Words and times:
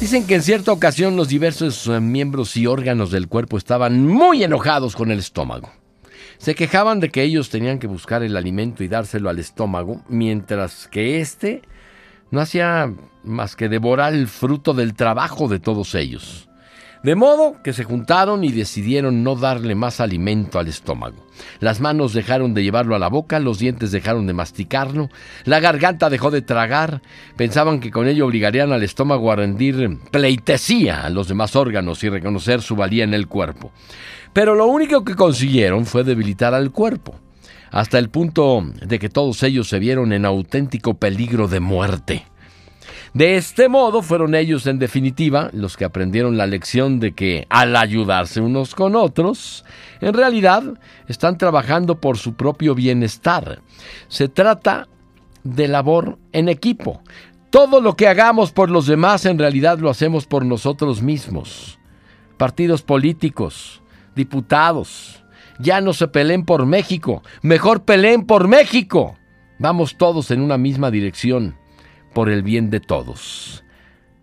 Dicen 0.00 0.28
que 0.28 0.36
en 0.36 0.42
cierta 0.42 0.70
ocasión 0.70 1.16
los 1.16 1.26
diversos 1.26 1.88
eh, 1.88 1.98
miembros 1.98 2.56
y 2.56 2.68
órganos 2.68 3.10
del 3.10 3.26
cuerpo 3.26 3.58
estaban 3.58 4.06
muy 4.06 4.44
enojados 4.44 4.94
con 4.94 5.10
el 5.10 5.18
estómago. 5.18 5.72
Se 6.38 6.54
quejaban 6.54 7.00
de 7.00 7.08
que 7.08 7.24
ellos 7.24 7.50
tenían 7.50 7.80
que 7.80 7.88
buscar 7.88 8.22
el 8.22 8.36
alimento 8.36 8.84
y 8.84 8.88
dárselo 8.88 9.28
al 9.28 9.40
estómago, 9.40 10.04
mientras 10.08 10.86
que 10.86 11.20
éste 11.20 11.62
no 12.30 12.40
hacía 12.40 12.94
más 13.24 13.56
que 13.56 13.68
devorar 13.68 14.14
el 14.14 14.28
fruto 14.28 14.72
del 14.72 14.94
trabajo 14.94 15.48
de 15.48 15.58
todos 15.58 15.96
ellos. 15.96 16.47
De 17.02 17.14
modo 17.14 17.56
que 17.62 17.72
se 17.72 17.84
juntaron 17.84 18.42
y 18.42 18.50
decidieron 18.50 19.22
no 19.22 19.36
darle 19.36 19.76
más 19.76 20.00
alimento 20.00 20.58
al 20.58 20.66
estómago. 20.66 21.16
Las 21.60 21.80
manos 21.80 22.12
dejaron 22.12 22.54
de 22.54 22.64
llevarlo 22.64 22.96
a 22.96 22.98
la 22.98 23.08
boca, 23.08 23.38
los 23.38 23.60
dientes 23.60 23.92
dejaron 23.92 24.26
de 24.26 24.32
masticarlo, 24.32 25.08
la 25.44 25.60
garganta 25.60 26.10
dejó 26.10 26.32
de 26.32 26.42
tragar, 26.42 27.00
pensaban 27.36 27.78
que 27.78 27.92
con 27.92 28.08
ello 28.08 28.26
obligarían 28.26 28.72
al 28.72 28.82
estómago 28.82 29.30
a 29.30 29.36
rendir 29.36 29.98
pleitesía 30.10 31.04
a 31.04 31.10
los 31.10 31.28
demás 31.28 31.54
órganos 31.54 32.02
y 32.02 32.08
reconocer 32.08 32.62
su 32.62 32.74
valía 32.74 33.04
en 33.04 33.14
el 33.14 33.28
cuerpo. 33.28 33.70
Pero 34.32 34.56
lo 34.56 34.66
único 34.66 35.04
que 35.04 35.14
consiguieron 35.14 35.86
fue 35.86 36.02
debilitar 36.02 36.52
al 36.52 36.72
cuerpo, 36.72 37.14
hasta 37.70 37.98
el 37.98 38.08
punto 38.10 38.64
de 38.84 38.98
que 38.98 39.08
todos 39.08 39.42
ellos 39.44 39.68
se 39.68 39.78
vieron 39.78 40.12
en 40.12 40.24
auténtico 40.24 40.94
peligro 40.94 41.46
de 41.46 41.60
muerte. 41.60 42.26
De 43.14 43.36
este 43.36 43.68
modo 43.68 44.02
fueron 44.02 44.34
ellos 44.34 44.66
en 44.66 44.78
definitiva 44.78 45.50
los 45.52 45.76
que 45.76 45.84
aprendieron 45.84 46.36
la 46.36 46.46
lección 46.46 47.00
de 47.00 47.12
que 47.12 47.46
al 47.48 47.74
ayudarse 47.76 48.40
unos 48.40 48.74
con 48.74 48.96
otros, 48.96 49.64
en 50.00 50.12
realidad 50.14 50.62
están 51.06 51.38
trabajando 51.38 52.00
por 52.00 52.18
su 52.18 52.34
propio 52.34 52.74
bienestar. 52.74 53.62
Se 54.08 54.28
trata 54.28 54.88
de 55.42 55.68
labor 55.68 56.18
en 56.32 56.48
equipo. 56.48 57.02
Todo 57.50 57.80
lo 57.80 57.96
que 57.96 58.08
hagamos 58.08 58.52
por 58.52 58.70
los 58.70 58.86
demás 58.86 59.24
en 59.24 59.38
realidad 59.38 59.78
lo 59.78 59.88
hacemos 59.88 60.26
por 60.26 60.44
nosotros 60.44 61.00
mismos. 61.00 61.78
Partidos 62.36 62.82
políticos, 62.82 63.82
diputados, 64.14 65.24
ya 65.58 65.80
no 65.80 65.92
se 65.92 66.08
peleen 66.08 66.44
por 66.44 66.66
México, 66.66 67.22
mejor 67.40 67.84
peleen 67.84 68.26
por 68.26 68.46
México. 68.48 69.16
Vamos 69.58 69.96
todos 69.96 70.30
en 70.30 70.42
una 70.42 70.58
misma 70.58 70.90
dirección 70.90 71.57
por 72.18 72.30
el 72.30 72.42
bien 72.42 72.68
de 72.68 72.80
todos. 72.80 73.62